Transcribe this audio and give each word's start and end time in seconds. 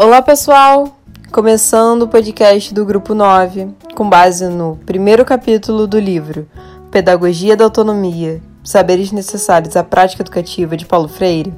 Olá, 0.00 0.22
pessoal! 0.22 0.96
Começando 1.32 2.02
o 2.02 2.08
podcast 2.08 2.72
do 2.72 2.86
Grupo 2.86 3.16
9, 3.16 3.74
com 3.96 4.08
base 4.08 4.46
no 4.46 4.78
primeiro 4.86 5.24
capítulo 5.24 5.88
do 5.88 5.98
livro 5.98 6.48
Pedagogia 6.88 7.56
da 7.56 7.64
Autonomia 7.64 8.40
Saberes 8.62 9.10
Necessários 9.10 9.76
à 9.76 9.82
Prática 9.82 10.22
Educativa 10.22 10.76
de 10.76 10.86
Paulo 10.86 11.08
Freire. 11.08 11.52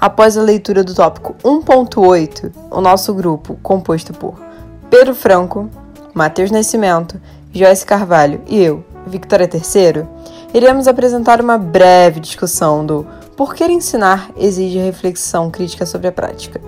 Após 0.00 0.38
a 0.38 0.42
leitura 0.42 0.84
do 0.84 0.94
tópico 0.94 1.34
1.8, 1.42 2.52
o 2.70 2.80
nosso 2.80 3.12
grupo, 3.12 3.58
composto 3.60 4.12
por 4.12 4.40
Pedro 4.88 5.12
Franco, 5.12 5.68
Matheus 6.14 6.52
Nascimento, 6.52 7.20
Joyce 7.52 7.84
Carvalho 7.84 8.42
e 8.46 8.62
eu, 8.62 8.84
Victoria 9.08 9.48
Terceiro, 9.48 10.08
iremos 10.54 10.86
apresentar 10.86 11.40
uma 11.40 11.58
breve 11.58 12.20
discussão 12.20 12.86
do 12.86 13.04
por 13.36 13.56
que 13.56 13.64
ensinar 13.64 14.30
exige 14.36 14.78
reflexão 14.78 15.50
crítica 15.50 15.84
sobre 15.84 16.06
a 16.06 16.12
prática. 16.12 16.60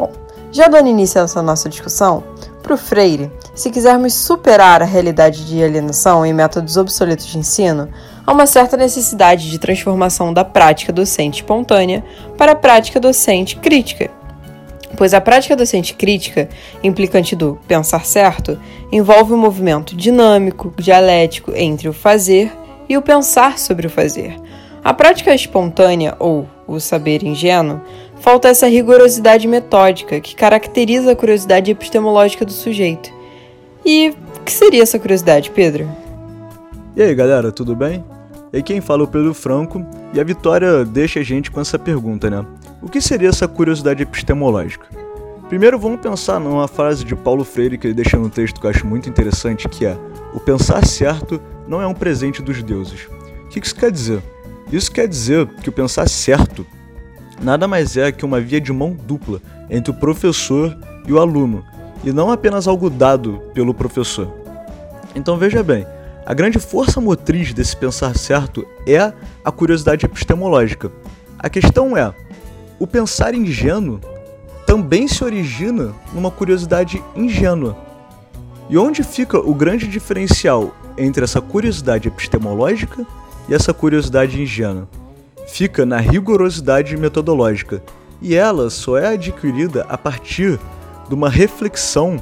Bom, 0.00 0.10
já 0.50 0.66
dando 0.66 0.88
início 0.88 1.20
a 1.20 1.24
essa 1.24 1.42
nossa 1.42 1.68
discussão, 1.68 2.24
para 2.62 2.72
o 2.72 2.78
Freire, 2.78 3.30
se 3.54 3.70
quisermos 3.70 4.14
superar 4.14 4.80
a 4.80 4.86
realidade 4.86 5.44
de 5.44 5.62
alienação 5.62 6.24
em 6.24 6.32
métodos 6.32 6.78
obsoletos 6.78 7.26
de 7.26 7.36
ensino, 7.36 7.86
há 8.26 8.32
uma 8.32 8.46
certa 8.46 8.78
necessidade 8.78 9.50
de 9.50 9.58
transformação 9.58 10.32
da 10.32 10.42
prática 10.42 10.90
docente 10.90 11.42
espontânea 11.42 12.02
para 12.38 12.52
a 12.52 12.56
prática 12.56 12.98
docente 12.98 13.56
crítica. 13.56 14.10
Pois 14.96 15.12
a 15.12 15.20
prática 15.20 15.54
docente 15.54 15.92
crítica, 15.92 16.48
implicante 16.82 17.36
do 17.36 17.58
pensar 17.68 18.06
certo, 18.06 18.58
envolve 18.90 19.34
um 19.34 19.38
movimento 19.38 19.94
dinâmico, 19.94 20.72
dialético 20.78 21.52
entre 21.54 21.90
o 21.90 21.92
fazer 21.92 22.50
e 22.88 22.96
o 22.96 23.02
pensar 23.02 23.58
sobre 23.58 23.86
o 23.86 23.90
fazer. 23.90 24.34
A 24.82 24.94
prática 24.94 25.34
espontânea, 25.34 26.16
ou 26.18 26.48
o 26.66 26.80
saber 26.80 27.22
ingênuo, 27.22 27.82
falta 28.20 28.48
essa 28.48 28.66
rigorosidade 28.66 29.48
metódica 29.48 30.20
que 30.20 30.34
caracteriza 30.34 31.12
a 31.12 31.16
curiosidade 31.16 31.70
epistemológica 31.70 32.44
do 32.44 32.52
sujeito. 32.52 33.10
E 33.84 34.10
o 34.10 34.40
que 34.44 34.52
seria 34.52 34.82
essa 34.82 34.98
curiosidade, 34.98 35.50
Pedro? 35.50 35.88
E 36.94 37.02
aí, 37.02 37.14
galera, 37.14 37.50
tudo 37.50 37.74
bem? 37.74 38.04
E 38.52 38.62
quem 38.62 38.80
fala 38.80 39.02
é 39.02 39.04
o 39.04 39.08
Pedro 39.08 39.32
Franco, 39.32 39.84
e 40.12 40.20
a 40.20 40.24
Vitória 40.24 40.84
deixa 40.84 41.20
a 41.20 41.22
gente 41.22 41.50
com 41.50 41.60
essa 41.60 41.78
pergunta, 41.78 42.28
né? 42.28 42.44
O 42.82 42.88
que 42.88 43.00
seria 43.00 43.28
essa 43.28 43.46
curiosidade 43.46 44.02
epistemológica? 44.02 44.86
Primeiro 45.48 45.78
vamos 45.78 46.00
pensar 46.00 46.38
numa 46.38 46.68
frase 46.68 47.04
de 47.04 47.14
Paulo 47.16 47.44
Freire 47.44 47.78
que 47.78 47.86
ele 47.86 47.94
deixa 47.94 48.16
no 48.16 48.30
texto 48.30 48.60
que 48.60 48.66
eu 48.66 48.70
acho 48.70 48.86
muito 48.86 49.08
interessante, 49.08 49.68
que 49.68 49.84
é: 49.86 49.96
"O 50.34 50.40
pensar 50.40 50.84
certo 50.84 51.40
não 51.66 51.80
é 51.80 51.86
um 51.86 51.94
presente 51.94 52.42
dos 52.42 52.62
deuses". 52.62 53.08
O 53.44 53.48
que 53.48 53.58
isso 53.58 53.74
quer 53.74 53.90
dizer? 53.90 54.22
Isso 54.72 54.92
quer 54.92 55.08
dizer 55.08 55.46
que 55.60 55.68
o 55.68 55.72
pensar 55.72 56.08
certo 56.08 56.66
nada 57.40 57.66
mais 57.66 57.96
é 57.96 58.12
que 58.12 58.24
uma 58.24 58.40
via 58.40 58.60
de 58.60 58.72
mão 58.72 58.96
dupla 59.06 59.40
entre 59.68 59.90
o 59.90 59.94
professor 59.94 60.76
e 61.06 61.12
o 61.12 61.18
aluno, 61.18 61.64
e 62.04 62.12
não 62.12 62.30
apenas 62.30 62.66
algo 62.66 62.90
dado 62.90 63.42
pelo 63.54 63.74
professor. 63.74 64.32
Então 65.14 65.36
veja 65.36 65.62
bem, 65.62 65.86
a 66.24 66.34
grande 66.34 66.58
força 66.58 67.00
motriz 67.00 67.52
desse 67.52 67.76
pensar 67.76 68.16
certo 68.16 68.66
é 68.86 69.12
a 69.44 69.50
curiosidade 69.50 70.06
epistemológica. 70.06 70.90
A 71.38 71.48
questão 71.48 71.96
é: 71.96 72.14
o 72.78 72.86
pensar 72.86 73.34
ingênuo 73.34 74.00
também 74.66 75.08
se 75.08 75.24
origina 75.24 75.92
numa 76.12 76.30
curiosidade 76.30 77.02
ingênua. 77.16 77.76
E 78.68 78.78
onde 78.78 79.02
fica 79.02 79.38
o 79.38 79.52
grande 79.52 79.88
diferencial 79.88 80.72
entre 80.96 81.24
essa 81.24 81.40
curiosidade 81.40 82.06
epistemológica 82.06 83.04
e 83.48 83.54
essa 83.54 83.74
curiosidade 83.74 84.40
ingênua? 84.40 84.88
Fica 85.52 85.84
na 85.84 85.98
rigorosidade 85.98 86.96
metodológica, 86.96 87.82
e 88.22 88.34
ela 88.34 88.70
só 88.70 88.96
é 88.96 89.08
adquirida 89.14 89.84
a 89.88 89.98
partir 89.98 90.58
de 91.08 91.14
uma 91.14 91.28
reflexão 91.28 92.20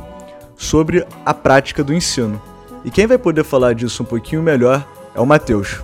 sobre 0.56 1.06
a 1.24 1.34
prática 1.34 1.84
do 1.84 1.94
ensino. 1.94 2.40
E 2.84 2.90
quem 2.90 3.06
vai 3.06 3.18
poder 3.18 3.44
falar 3.44 3.74
disso 3.74 4.02
um 4.02 4.06
pouquinho 4.06 4.42
melhor 4.42 4.86
é 5.14 5.20
o 5.20 5.26
Matheus. 5.26 5.80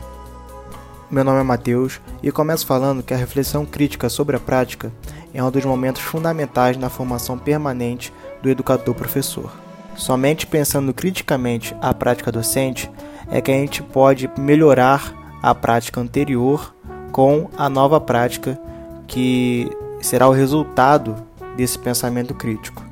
Meu 1.10 1.22
nome 1.22 1.40
é 1.40 1.42
Matheus 1.42 2.00
e 2.22 2.32
começo 2.32 2.66
falando 2.66 3.02
que 3.02 3.12
a 3.12 3.16
reflexão 3.16 3.66
crítica 3.66 4.08
sobre 4.08 4.36
a 4.36 4.40
prática 4.40 4.90
é 5.32 5.42
um 5.42 5.50
dos 5.50 5.64
momentos 5.64 6.02
fundamentais 6.02 6.76
na 6.76 6.88
formação 6.88 7.36
permanente 7.36 8.12
do 8.42 8.48
educador-professor. 8.48 9.52
Somente 9.96 10.46
pensando 10.46 10.92
criticamente 10.94 11.76
a 11.80 11.92
prática 11.92 12.32
docente 12.32 12.90
é 13.30 13.40
que 13.40 13.50
a 13.50 13.54
gente 13.54 13.82
pode 13.82 14.30
melhorar 14.38 15.14
a 15.42 15.54
prática 15.54 16.00
anterior 16.00 16.73
com 17.14 17.48
a 17.56 17.68
nova 17.68 18.00
prática 18.00 18.58
que 19.06 19.70
será 20.02 20.28
o 20.28 20.32
resultado 20.32 21.14
desse 21.56 21.78
pensamento 21.78 22.34
crítico. 22.34 22.82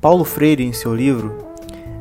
Paulo 0.00 0.22
Freire, 0.22 0.64
em 0.64 0.72
seu 0.72 0.94
livro, 0.94 1.34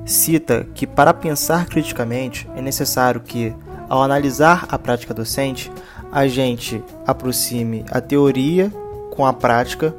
cita 0.05 0.67
que 0.75 0.85
para 0.85 1.15
pensar 1.15 1.65
criticamente 1.65 2.47
é 2.55 2.61
necessário 2.61 3.21
que, 3.21 3.55
ao 3.89 4.03
analisar 4.03 4.67
a 4.69 4.77
prática 4.77 5.15
docente, 5.15 5.71
a 6.11 6.27
gente 6.27 6.83
aproxime 7.07 7.83
a 7.89 7.99
teoria 7.99 8.71
com 9.09 9.25
a 9.25 9.33
prática, 9.33 9.95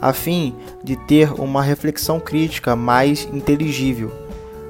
a 0.00 0.12
fim 0.12 0.54
de 0.84 0.94
ter 0.94 1.32
uma 1.32 1.64
reflexão 1.64 2.20
crítica 2.20 2.76
mais 2.76 3.28
inteligível, 3.32 4.12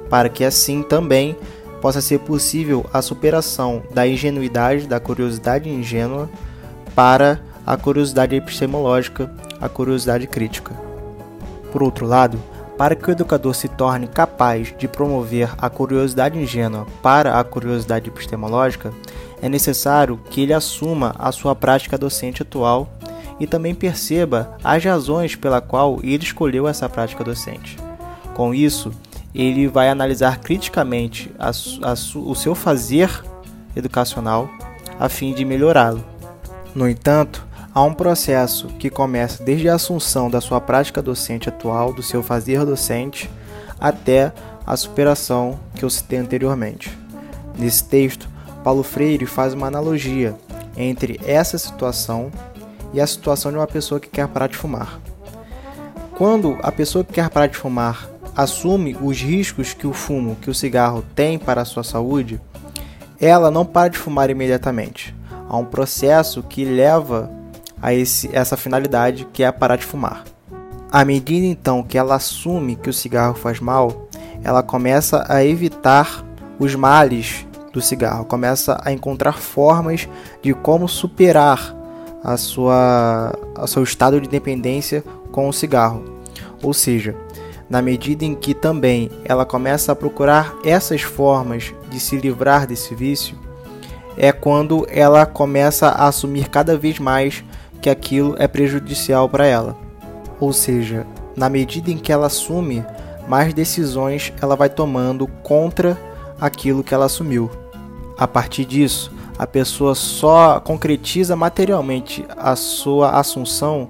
para 0.08 0.30
que 0.30 0.42
assim 0.44 0.82
também 0.82 1.36
possa 1.80 2.00
ser 2.00 2.20
possível 2.20 2.84
a 2.92 3.00
superação 3.00 3.82
da 3.92 4.06
ingenuidade, 4.06 4.86
da 4.86 4.98
curiosidade 5.00 5.68
ingênua, 5.68 6.28
para 6.94 7.40
a 7.66 7.76
curiosidade 7.76 8.34
epistemológica, 8.34 9.30
a 9.60 9.68
curiosidade 9.68 10.26
crítica. 10.26 10.74
Por 11.70 11.82
outro 11.82 12.06
lado, 12.06 12.38
para 12.78 12.94
que 12.94 13.08
o 13.08 13.12
educador 13.12 13.54
se 13.54 13.68
torne 13.68 14.06
capaz 14.06 14.72
de 14.78 14.86
promover 14.86 15.50
a 15.58 15.68
curiosidade 15.68 16.38
ingênua 16.38 16.86
para 17.02 17.38
a 17.38 17.44
curiosidade 17.44 18.08
epistemológica, 18.08 18.92
é 19.42 19.48
necessário 19.48 20.18
que 20.30 20.40
ele 20.40 20.52
assuma 20.52 21.14
a 21.18 21.30
sua 21.32 21.54
prática 21.54 21.98
docente 21.98 22.42
atual 22.42 22.88
e 23.40 23.46
também 23.46 23.74
perceba 23.74 24.56
as 24.62 24.84
razões 24.84 25.34
pela 25.34 25.60
qual 25.60 25.98
ele 26.02 26.24
escolheu 26.24 26.66
essa 26.66 26.88
prática 26.88 27.24
docente. 27.24 27.76
Com 28.34 28.54
isso, 28.54 28.92
ele 29.38 29.68
vai 29.68 29.88
analisar 29.88 30.40
criticamente 30.40 31.30
a, 31.38 31.50
a, 31.50 31.92
o 32.18 32.34
seu 32.34 32.56
fazer 32.56 33.08
educacional 33.76 34.50
a 34.98 35.08
fim 35.08 35.32
de 35.32 35.44
melhorá-lo. 35.44 36.04
No 36.74 36.88
entanto, 36.88 37.46
há 37.72 37.80
um 37.82 37.94
processo 37.94 38.66
que 38.78 38.90
começa 38.90 39.44
desde 39.44 39.68
a 39.68 39.76
assunção 39.76 40.28
da 40.28 40.40
sua 40.40 40.60
prática 40.60 41.00
docente 41.00 41.48
atual, 41.48 41.92
do 41.92 42.02
seu 42.02 42.20
fazer 42.20 42.64
docente, 42.64 43.30
até 43.78 44.32
a 44.66 44.76
superação 44.76 45.58
que 45.76 45.84
eu 45.84 45.90
citei 45.90 46.18
anteriormente. 46.18 46.98
Nesse 47.56 47.84
texto, 47.84 48.28
Paulo 48.64 48.82
Freire 48.82 49.24
faz 49.24 49.54
uma 49.54 49.68
analogia 49.68 50.34
entre 50.76 51.20
essa 51.24 51.56
situação 51.56 52.32
e 52.92 53.00
a 53.00 53.06
situação 53.06 53.52
de 53.52 53.58
uma 53.58 53.66
pessoa 53.68 54.00
que 54.00 54.08
quer 54.08 54.26
parar 54.26 54.48
de 54.48 54.56
fumar. 54.56 54.98
Quando 56.16 56.58
a 56.60 56.72
pessoa 56.72 57.04
que 57.04 57.12
quer 57.12 57.30
parar 57.30 57.46
de 57.46 57.56
fumar 57.56 58.08
assume 58.38 58.96
os 59.02 59.20
riscos 59.20 59.74
que 59.74 59.84
o 59.84 59.92
fumo, 59.92 60.36
que 60.40 60.48
o 60.48 60.54
cigarro 60.54 61.04
tem 61.16 61.36
para 61.36 61.62
a 61.62 61.64
sua 61.64 61.82
saúde, 61.82 62.40
ela 63.20 63.50
não 63.50 63.66
para 63.66 63.88
de 63.88 63.98
fumar 63.98 64.30
imediatamente. 64.30 65.12
Há 65.48 65.56
um 65.56 65.64
processo 65.64 66.40
que 66.44 66.64
leva 66.64 67.28
a 67.82 67.92
esse, 67.92 68.30
essa 68.32 68.56
finalidade 68.56 69.26
que 69.32 69.42
é 69.42 69.50
parar 69.50 69.74
de 69.74 69.84
fumar. 69.84 70.22
À 70.88 71.04
medida 71.04 71.46
então 71.46 71.82
que 71.82 71.98
ela 71.98 72.14
assume 72.14 72.76
que 72.76 72.88
o 72.88 72.92
cigarro 72.92 73.34
faz 73.34 73.58
mal, 73.58 74.08
ela 74.44 74.62
começa 74.62 75.26
a 75.28 75.44
evitar 75.44 76.24
os 76.60 76.76
males 76.76 77.44
do 77.72 77.80
cigarro, 77.80 78.24
começa 78.24 78.80
a 78.84 78.92
encontrar 78.92 79.32
formas 79.32 80.08
de 80.40 80.54
como 80.54 80.88
superar 80.88 81.74
a 82.22 82.36
sua, 82.36 83.32
seu 83.66 83.82
estado 83.82 84.20
de 84.20 84.28
dependência 84.28 85.02
com 85.32 85.48
o 85.48 85.52
cigarro. 85.52 86.04
Ou 86.62 86.72
seja, 86.72 87.16
na 87.68 87.82
medida 87.82 88.24
em 88.24 88.34
que 88.34 88.54
também 88.54 89.10
ela 89.24 89.44
começa 89.44 89.92
a 89.92 89.96
procurar 89.96 90.54
essas 90.64 91.02
formas 91.02 91.74
de 91.90 92.00
se 92.00 92.16
livrar 92.16 92.66
desse 92.66 92.94
vício, 92.94 93.36
é 94.16 94.32
quando 94.32 94.86
ela 94.90 95.24
começa 95.26 95.88
a 95.88 96.08
assumir 96.08 96.48
cada 96.48 96.76
vez 96.76 96.98
mais 96.98 97.44
que 97.80 97.90
aquilo 97.90 98.34
é 98.38 98.48
prejudicial 98.48 99.28
para 99.28 99.46
ela. 99.46 99.76
Ou 100.40 100.52
seja, 100.52 101.06
na 101.36 101.48
medida 101.48 101.90
em 101.90 101.98
que 101.98 102.12
ela 102.12 102.26
assume, 102.26 102.84
mais 103.28 103.52
decisões 103.52 104.32
ela 104.40 104.56
vai 104.56 104.68
tomando 104.68 105.26
contra 105.26 105.96
aquilo 106.40 106.82
que 106.82 106.94
ela 106.94 107.04
assumiu. 107.04 107.50
A 108.16 108.26
partir 108.26 108.64
disso, 108.64 109.12
a 109.38 109.46
pessoa 109.46 109.94
só 109.94 110.58
concretiza 110.58 111.36
materialmente 111.36 112.26
a 112.36 112.56
sua 112.56 113.10
assunção 113.10 113.88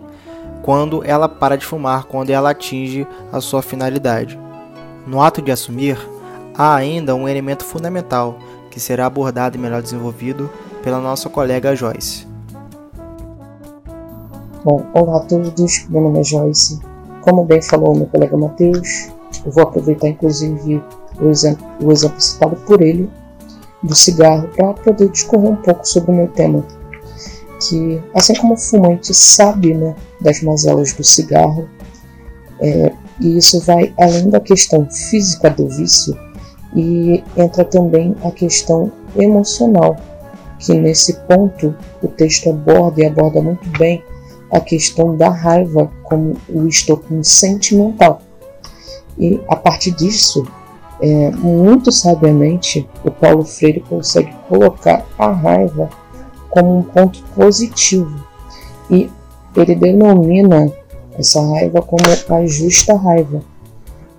quando 0.63 1.03
ela 1.05 1.29
para 1.29 1.57
de 1.57 1.65
fumar, 1.65 2.05
quando 2.05 2.31
ela 2.31 2.51
atinge 2.51 3.07
a 3.33 3.41
sua 3.41 3.63
finalidade. 3.63 4.39
No 5.07 5.23
ato 5.23 5.41
de 5.41 5.51
assumir, 5.51 5.99
há 6.55 6.75
ainda 6.75 7.15
um 7.15 7.29
elemento 7.29 7.65
fundamental 7.65 8.39
que 8.71 8.79
será 8.79 9.07
abordado 9.07 9.57
e 9.57 9.61
melhor 9.61 9.83
desenvolvido 9.83 10.51
pela 10.83 10.99
nossa 10.99 11.29
colega 11.29 11.75
Joyce. 11.75 12.27
Bom, 14.65 14.85
olá 14.93 15.19
a 15.19 15.21
todos, 15.21 15.87
meu 15.89 16.03
nome 16.03 16.21
é 16.21 16.25
Joyce 16.25 16.81
como 17.29 17.45
bem 17.45 17.61
falou 17.61 17.95
meu 17.95 18.07
colega 18.07 18.37
Matheus, 18.37 19.11
eu 19.45 19.53
vou 19.53 19.65
aproveitar 19.65 20.09
inclusive 20.09 20.83
o 21.21 21.29
exemplo, 21.29 21.67
o 21.83 21.93
exemplo 21.93 22.19
citado 22.21 22.57
por 22.67 22.81
ele 22.81 23.11
do 23.83 23.95
cigarro 23.95 24.49
para 24.57 24.73
poder 24.73 25.11
discorrer 25.11 25.51
um 25.51 25.57
pouco 25.57 25.87
sobre 25.87 26.11
o 26.11 26.15
meu 26.15 26.29
tema. 26.29 26.65
Que, 27.61 28.01
assim 28.15 28.35
como 28.35 28.55
o 28.55 28.57
fumante 28.57 29.13
sabe 29.13 29.75
né, 29.75 29.95
das 30.21 30.43
mazelas 30.43 30.93
do 30.93 31.03
cigarro, 31.03 31.69
é, 32.61 32.93
e 33.21 33.37
isso 33.37 33.61
vai 33.61 33.93
além 33.99 34.31
da 34.31 34.41
questão 34.41 34.89
física 34.91 35.51
do 35.51 35.69
vício, 35.69 36.17
e 36.75 37.25
entra 37.37 37.65
também 37.65 38.15
a 38.23 38.31
questão 38.31 38.93
emocional, 39.17 39.97
que 40.59 40.75
nesse 40.75 41.15
ponto 41.21 41.75
o 42.03 42.09
texto 42.09 42.51
aborda 42.51 43.01
e 43.01 43.07
aborda 43.07 43.41
muito 43.41 43.69
bem 43.79 44.03
a 44.53 44.61
questão 44.61 45.17
da 45.17 45.29
raiva 45.29 45.91
como 46.05 46.37
o 46.49 46.67
estopim 46.67 47.23
sentimental. 47.23 48.23
E 49.19 49.41
a 49.49 49.57
partir 49.57 49.93
disso, 49.93 50.47
é, 51.01 51.31
muito 51.31 51.93
sabiamente, 51.93 52.89
o 53.05 53.11
Paulo 53.11 53.45
Freire 53.45 53.81
consegue 53.81 54.33
colocar 54.49 55.05
a 55.19 55.31
raiva 55.31 55.89
como 56.51 56.79
um 56.79 56.83
ponto 56.83 57.23
positivo. 57.35 58.25
E 58.91 59.11
ele 59.57 59.75
denomina 59.75 60.73
essa 61.19 61.41
raiva 61.41 61.83
como 61.83 62.03
a 62.31 62.47
justa 62.47 62.97
raiva, 62.97 63.43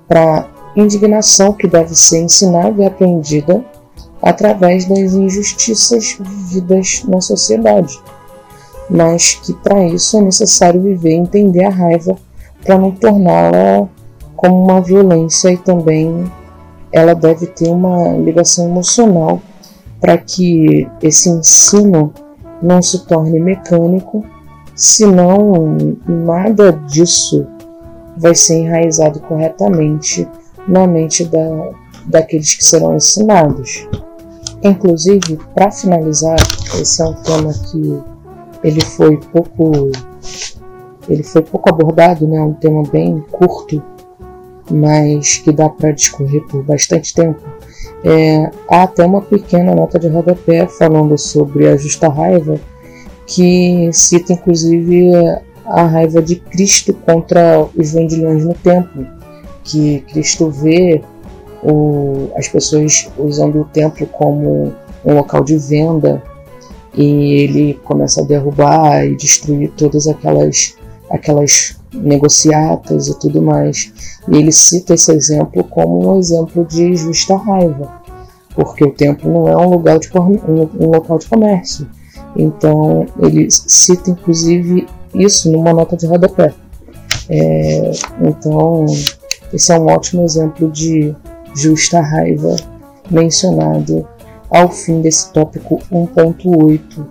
para 0.07 0.47
indignação 0.75 1.53
que 1.53 1.67
deve 1.67 1.95
ser 1.95 2.19
ensinada 2.19 2.83
e 2.83 2.85
aprendida 2.85 3.63
através 4.21 4.85
das 4.85 5.13
injustiças 5.13 6.17
vividas 6.19 7.03
na 7.07 7.21
sociedade, 7.21 7.99
mas 8.89 9.35
que 9.35 9.53
para 9.53 9.85
isso 9.85 10.17
é 10.17 10.21
necessário 10.21 10.81
viver 10.81 11.11
e 11.11 11.19
entender 11.19 11.63
a 11.65 11.69
raiva 11.69 12.17
para 12.63 12.77
não 12.77 12.91
torná-la 12.91 13.87
como 14.35 14.63
uma 14.63 14.81
violência 14.81 15.51
e 15.51 15.57
também 15.57 16.29
ela 16.91 17.13
deve 17.13 17.47
ter 17.47 17.69
uma 17.69 18.17
ligação 18.17 18.65
emocional 18.65 19.41
para 19.99 20.17
que 20.17 20.87
esse 21.01 21.29
ensino 21.29 22.13
não 22.61 22.81
se 22.81 23.05
torne 23.05 23.39
mecânico, 23.39 24.23
senão 24.75 25.77
nada 26.07 26.71
disso 26.71 27.45
vai 28.17 28.35
ser 28.35 28.59
enraizado 28.59 29.19
corretamente 29.21 30.27
na 30.67 30.85
mente 30.85 31.25
da, 31.25 31.69
daqueles 32.05 32.55
que 32.55 32.63
serão 32.63 32.95
ensinados. 32.95 33.87
Inclusive, 34.61 35.39
para 35.53 35.71
finalizar, 35.71 36.37
esse 36.79 37.01
é 37.01 37.05
um 37.05 37.13
tema 37.21 37.53
que 37.53 38.01
ele 38.63 38.81
foi 38.81 39.17
pouco 39.17 39.91
ele 41.07 41.23
foi 41.23 41.41
pouco 41.41 41.69
abordado, 41.69 42.27
né? 42.27 42.39
Um 42.39 42.53
tema 42.53 42.83
bem 42.91 43.19
curto 43.31 43.81
mas 44.71 45.37
que 45.37 45.51
dá 45.51 45.69
para 45.69 45.91
discorrer 45.91 46.45
por 46.47 46.63
bastante 46.63 47.13
tempo. 47.13 47.41
É, 48.03 48.49
há 48.69 48.83
até 48.83 49.05
uma 49.05 49.21
pequena 49.21 49.75
nota 49.75 49.99
de 49.99 50.07
rodapé 50.07 50.67
falando 50.67 51.17
sobre 51.17 51.67
a 51.67 51.75
justa 51.75 52.07
raiva, 52.07 52.59
que 53.25 53.89
cita 53.91 54.33
inclusive 54.33 55.11
a 55.65 55.83
raiva 55.83 56.21
de 56.21 56.37
Cristo 56.37 56.93
contra 56.93 57.67
os 57.75 57.91
vendilhões 57.91 58.45
no 58.45 58.53
templo, 58.53 59.05
que 59.63 59.99
Cristo 60.11 60.49
vê 60.49 61.01
o, 61.61 62.29
as 62.35 62.47
pessoas 62.47 63.09
usando 63.17 63.61
o 63.61 63.65
templo 63.65 64.07
como 64.07 64.73
um 65.05 65.13
local 65.13 65.43
de 65.43 65.57
venda 65.57 66.23
e 66.95 67.43
ele 67.43 67.73
começa 67.83 68.21
a 68.21 68.25
derrubar 68.25 69.05
e 69.05 69.15
destruir 69.15 69.71
todas 69.77 70.07
aquelas 70.07 70.75
aquelas 71.09 71.78
negociatas 71.93 73.07
e 73.07 73.19
tudo 73.19 73.41
mais. 73.41 73.91
E 74.27 74.37
ele 74.37 74.51
cita 74.51 74.93
esse 74.93 75.11
exemplo 75.11 75.63
como 75.63 76.13
um 76.13 76.19
exemplo 76.19 76.65
de 76.65 76.95
justa 76.95 77.35
raiva, 77.35 78.01
porque 78.55 78.83
o 78.83 78.91
templo 78.91 79.31
não 79.31 79.47
é 79.47 79.57
um, 79.57 79.69
lugar 79.69 79.99
de, 79.99 80.09
um, 80.17 80.87
local 80.87 81.17
de 81.17 81.27
comércio. 81.27 81.87
Então 82.35 83.05
ele 83.19 83.49
cita 83.49 84.11
inclusive 84.11 84.87
isso 85.13 85.51
numa 85.51 85.73
nota 85.73 85.97
de 85.97 86.05
rodapé. 86.05 86.53
É, 87.29 87.91
então 88.21 88.85
esse 89.53 89.71
é 89.71 89.79
um 89.79 89.87
ótimo 89.87 90.23
exemplo 90.23 90.69
de 90.69 91.15
justa 91.55 91.99
raiva 92.01 92.55
mencionado 93.09 94.07
ao 94.49 94.69
fim 94.69 95.01
desse 95.01 95.31
tópico 95.31 95.79
1.8 95.91 97.05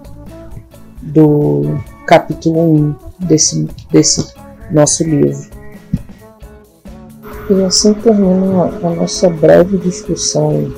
do 1.02 1.78
capítulo 2.06 2.94
1 3.20 3.26
desse, 3.26 3.68
desse 3.90 4.37
nosso 4.70 5.04
livro. 5.04 5.48
E 7.50 7.64
assim 7.64 7.94
termina 7.94 8.64
a 8.82 8.90
nossa 8.90 9.30
breve 9.30 9.78
discussão 9.78 10.70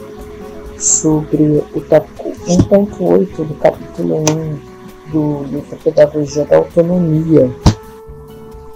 sobre 0.78 1.62
o 1.75 1.81
tópico 1.81 2.31
1.8 2.46 3.44
do 3.44 3.54
capítulo 3.54 4.20
1 4.20 5.10
do 5.10 5.42
livro 5.44 5.76
Pedagogia 5.82 6.44
da 6.44 6.58
Autonomia. 6.58 7.50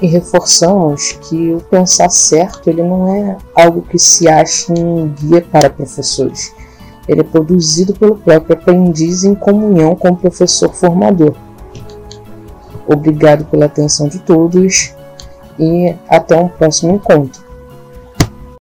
E 0.03 0.09
reforçamos 0.09 1.13
que 1.13 1.53
o 1.53 1.61
pensar 1.61 2.11
certo 2.11 2.69
ele 2.69 2.83
não 2.83 3.15
é 3.15 3.37
algo 3.55 3.83
que 3.83 3.99
se 3.99 4.29
acha 4.29 4.73
em 4.73 4.85
um 4.85 5.09
guia 5.09 5.41
para 5.41 5.71
professores. 5.71 6.53
Ele 7.07 7.21
é 7.21 7.25
produzido 7.25 7.95
pelo 7.95 8.17
próprio 8.17 8.55
aprendiz 8.55 9.23
em 9.23 9.37
comunhão 9.37 9.95
com 9.95 10.09
o 10.09 10.17
professor 10.17 10.75
formador. 10.75 11.35
Obrigado 12.89 13.45
pela 13.45 13.67
atenção 13.67 14.09
de 14.09 14.19
todos 14.19 14.95
e 15.59 15.95
até 16.09 16.37
um 16.37 16.49
próximo 16.49 16.95
encontro. 16.95 17.44